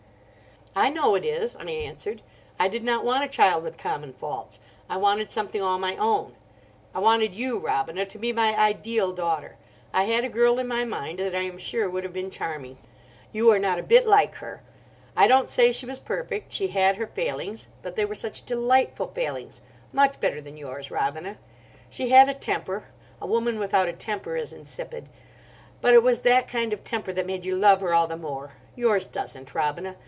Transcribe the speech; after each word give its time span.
"I 0.73 0.87
know 0.89 1.15
it 1.15 1.25
is," 1.25 1.57
I 1.57 1.65
answered. 1.65 2.21
"I 2.57 2.69
did 2.69 2.81
not 2.81 3.03
want 3.03 3.25
a 3.25 3.27
child 3.27 3.61
with 3.61 3.77
common 3.77 4.13
faults. 4.13 4.61
I 4.89 4.95
wanted 4.95 5.29
something 5.29 5.61
all 5.61 5.77
my 5.77 5.97
own. 5.97 6.33
I 6.95 6.99
wanted 6.99 7.33
you, 7.33 7.59
Robina, 7.59 8.05
to 8.05 8.17
be 8.17 8.31
my 8.31 8.57
ideal 8.57 9.11
daughter. 9.11 9.57
I 9.91 10.03
had 10.03 10.23
a 10.23 10.29
girl 10.29 10.59
in 10.59 10.69
my 10.69 10.85
mind 10.85 11.19
that 11.19 11.35
I 11.35 11.41
am 11.41 11.57
sure 11.57 11.89
would 11.89 12.05
have 12.05 12.13
been 12.13 12.29
charming. 12.29 12.77
You 13.33 13.51
are 13.51 13.59
not 13.59 13.79
a 13.79 13.83
bit 13.83 14.07
like 14.07 14.35
her. 14.35 14.63
I 15.13 15.27
don't 15.27 15.49
say 15.49 15.73
she 15.73 15.85
was 15.85 15.99
perfect, 15.99 16.53
she 16.53 16.67
had 16.69 16.95
her 16.95 17.07
failings, 17.07 17.67
but 17.81 17.97
they 17.97 18.05
were 18.05 18.15
such 18.15 18.45
delightful 18.45 19.07
failings—much 19.07 20.21
better 20.21 20.39
than 20.39 20.55
yours, 20.55 20.89
Robina. 20.89 21.37
She 21.89 22.11
had 22.11 22.29
a 22.29 22.33
temper—a 22.33 23.27
woman 23.27 23.59
without 23.59 23.89
a 23.89 23.93
temper 23.93 24.37
is 24.37 24.53
insipid; 24.53 25.09
but 25.81 25.93
it 25.93 26.01
was 26.01 26.21
that 26.21 26.47
kind 26.47 26.71
of 26.71 26.85
temper 26.85 27.11
that 27.11 27.27
made 27.27 27.43
you 27.43 27.57
love 27.57 27.81
her 27.81 27.93
all 27.93 28.07
the 28.07 28.15
more. 28.15 28.53
Yours 28.77 29.03
doesn't, 29.03 29.53
Robina. 29.53 29.97